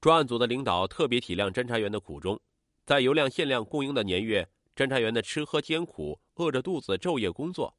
[0.00, 2.38] 专案组的领导特别体谅侦查员的苦衷，
[2.86, 7.76] 在油量限量供应的年月，侦查员的吃喝艰苦，饿着肚子昼夜工作，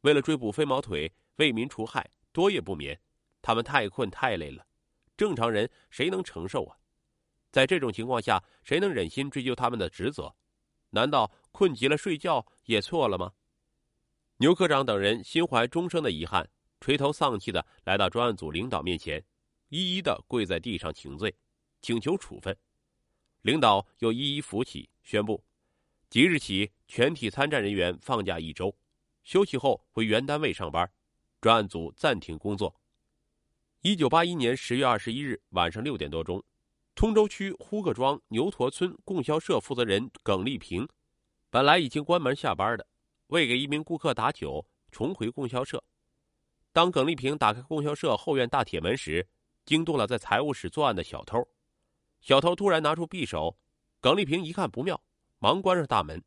[0.00, 3.00] 为了追捕飞毛腿，为民除害，多夜不眠，
[3.40, 4.66] 他们太困太累了，
[5.16, 6.76] 正常人谁能承受啊？
[7.52, 10.34] 在这种情况下，谁能忍心追究他们的职责？
[10.90, 13.34] 难道困极了睡觉也错了吗？
[14.38, 16.50] 牛科长等人心怀终生的遗憾，
[16.80, 19.24] 垂头丧气的来到专案组领导面前，
[19.68, 21.32] 一一的跪在地上请罪，
[21.82, 22.56] 请求处分。
[23.42, 25.44] 领导又一一扶起，宣布
[26.08, 28.74] 即日起全体参战人员放假一周，
[29.24, 30.88] 休息后回原单位上班，
[31.40, 32.74] 专案组暂停工作。
[33.80, 36.40] 一九八一年十月二十一日晚上六点多钟，
[36.94, 40.88] 通州区呼各庄牛驼村供销社负责人耿丽萍，
[41.50, 42.86] 本来已经关门下班的。
[43.28, 45.82] 为给一名顾客打酒，重回供销社。
[46.70, 49.26] 当耿丽萍打开供销社后院大铁门时，
[49.64, 51.42] 惊动了在财务室作案的小偷。
[52.22, 53.58] 小偷突然拿出匕首，
[54.00, 55.02] 耿丽萍一看不妙，
[55.40, 56.22] 忙关上大门。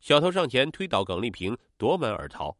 [0.00, 2.56] 小偷上前推倒耿丽萍，夺门而逃。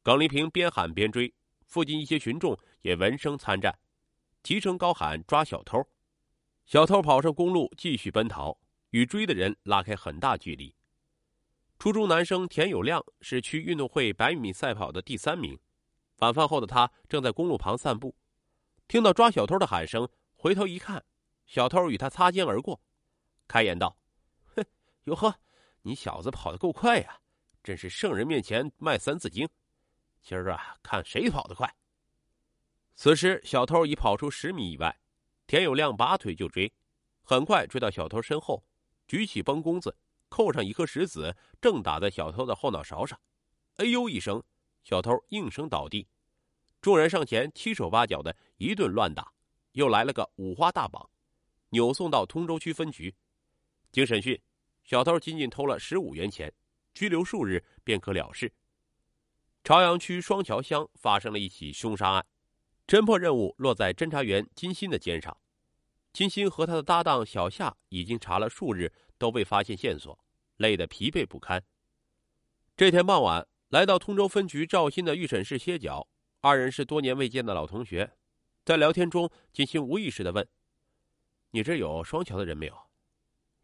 [0.00, 1.34] 耿丽萍边喊边追，
[1.66, 3.76] 附近一些群众也闻声参战，
[4.44, 5.84] 齐声高喊抓小偷。
[6.64, 8.56] 小偷跑上公路继续奔逃，
[8.90, 10.72] 与追的人拉开很大距离。
[11.76, 15.58] 初中男生田有亮是区运动会百米赛跑的第三名。
[16.18, 18.14] 晚饭后的他正在公路旁散步，
[18.86, 21.02] 听到抓小偷的喊声，回头一看，
[21.50, 22.80] 小偷与他擦肩而过，
[23.48, 23.98] 开言道
[24.54, 24.64] ：“哼，
[25.02, 25.34] 哟呵，
[25.82, 27.18] 你小子跑得够快呀，
[27.60, 29.48] 真是圣人面前卖三字经。
[30.22, 31.74] 今儿啊，看谁跑得快。”
[32.94, 35.00] 此时，小偷已跑出十米以外，
[35.48, 36.72] 田有亮拔腿就追，
[37.24, 38.64] 很快追到小偷身后，
[39.08, 39.96] 举起崩弓子。
[40.28, 43.20] 扣上一颗石子，正打在小偷的后脑勺上，
[43.78, 44.40] 哎呦一声，
[44.84, 46.06] 小偷应声倒地。
[46.80, 49.32] 众人上前七手八脚的一顿乱打，
[49.72, 51.10] 又来了个五花大绑，
[51.70, 53.14] 扭送到通州区分局。
[53.90, 54.40] 经审讯，
[54.84, 56.52] 小偷仅仅偷了十五元钱，
[56.94, 58.52] 拘留数日便可了事。
[59.64, 62.26] 朝阳区双桥乡发生了一起凶杀案，
[62.86, 65.36] 侦破任务落在侦查员金鑫的肩上。
[66.12, 68.92] 金鑫和他的搭档小夏已经查了数日。
[69.20, 70.18] 都未发现线索，
[70.56, 71.62] 累得疲惫不堪。
[72.74, 76.08] 这天傍晚，来到通州分局赵鑫的预审室歇脚，
[76.40, 78.10] 二人是多年未见的老同学。
[78.64, 80.48] 在聊天中，金鑫无意识的问
[81.50, 82.76] ：“你这有双桥的人没有？”“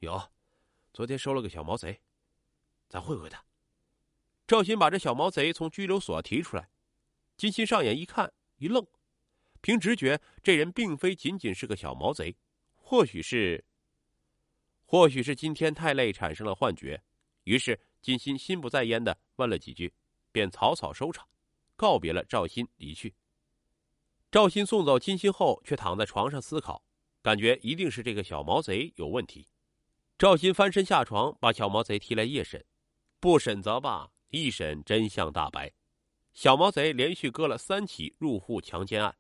[0.01, 0.31] 有，
[0.93, 2.01] 昨天收了个小毛贼，
[2.89, 3.45] 咱会会他。”
[4.47, 6.69] 赵鑫把这小毛贼从拘留所提出来，
[7.37, 8.87] 金鑫上眼一看，一愣，
[9.61, 12.37] 凭直觉，这人并非仅仅是个小毛贼，
[12.75, 13.65] 或许是。
[14.85, 17.03] 或许是今天太累产生了幻觉，
[17.43, 19.93] 于是金鑫心不在焉的问了几句，
[20.31, 21.27] 便草草收场，
[21.75, 23.13] 告别了赵鑫离去。
[24.31, 26.85] 赵鑫送走金鑫后，却躺在床上思考，
[27.27, 29.49] 感觉一定是这个小毛贼有问题。
[30.17, 32.65] 赵鑫翻身下床，把小毛贼提来夜审，
[33.19, 35.73] 不审则罢，一审真相大白，
[36.33, 39.17] 小毛贼连续割了三起入户强奸案。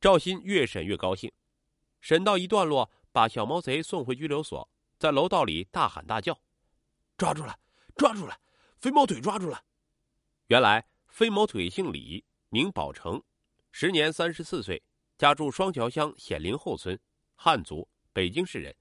[0.00, 1.30] 赵鑫越审越高兴，
[2.00, 2.90] 审到一段落。
[3.12, 6.36] 把小毛贼送回拘留所，在楼道里大喊大叫
[7.16, 7.56] ：“抓住了！
[7.94, 8.36] 抓住了！
[8.80, 9.62] 飞毛腿抓住了！”
[10.50, 13.22] 原来飞毛腿姓李，名宝成，
[13.70, 14.82] 时年三十四岁，
[15.16, 16.98] 家住双桥乡显灵后村，
[17.36, 18.74] 汉族，北京市人，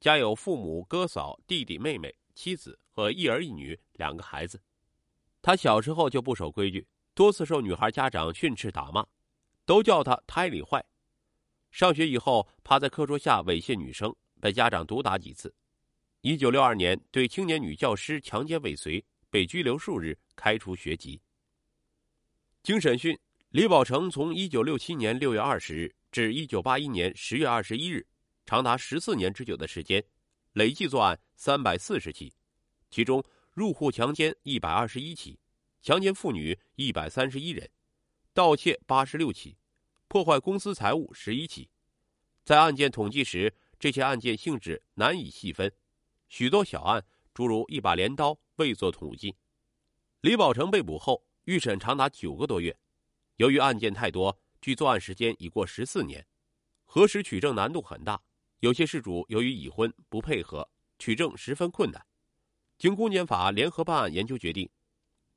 [0.00, 4.62] 家有父母、哥嫂、弟弟、妹妹、妻子和一儿一女两个孩子。
[5.42, 9.06] 他小时候就不守规矩，多次受女孩家长训斥打骂，
[9.66, 10.82] 都叫他胎里坏。
[11.70, 15.54] 上学以后，趴在课桌下猥亵女生，被家长毒打几次。
[16.22, 21.20] 一九六二年，对青年女教师强奸未遂，被拘留数日，开除学籍。
[22.62, 23.18] 经审讯，
[23.50, 28.06] 李宝成从一九六七年六月二十日至一九八一年十月二十一日，
[28.44, 30.04] 长达十四年之久的时间，
[30.52, 32.30] 累计作案三百四十起，
[32.90, 35.40] 其中入户强奸一百二十一起，
[35.80, 37.66] 强奸妇女一百三十一人，
[38.34, 39.56] 盗窃八十六起。
[40.08, 41.70] 破坏公司财物十一起，
[42.44, 45.72] 在案件统计时，这些案件性质难以细分，
[46.28, 47.02] 许多小案，
[47.32, 49.34] 诸如一把镰刀，未做统计。
[50.20, 52.76] 李宝成被捕后，预审长达九个多月，
[53.38, 56.26] 由于案件太多，距作案时间已过十四年，
[56.84, 58.20] 核实取证难度很大。
[58.58, 60.68] 有些事主由于已婚不配合，
[60.98, 62.04] 取证十分困难。
[62.78, 64.68] 经公检法联合办案研究决定，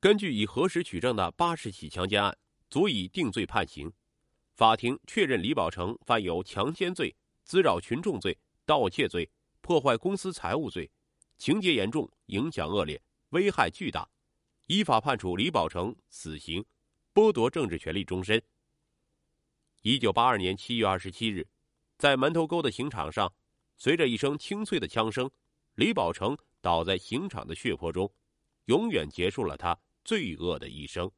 [0.00, 2.36] 根据已核实取证的八十起强奸案，
[2.68, 3.92] 足以定罪判刑。
[4.56, 7.14] 法庭确认李宝成犯有强奸罪、
[7.44, 10.90] 滋扰群众罪、盗窃罪、破坏公司财物罪，
[11.38, 14.10] 情节严重，影响恶劣，危害巨大，
[14.66, 16.64] 依法判处李宝成死刑，
[17.14, 18.42] 剥夺政治权利终身。
[19.82, 21.46] 一九八二年七月二十七日，
[21.98, 23.30] 在门头沟的刑场上，
[23.76, 25.30] 随着一声清脆的枪声，
[25.74, 28.10] 李宝成倒在刑场的血泊中，
[28.64, 31.10] 永远结束了他罪恶的一生。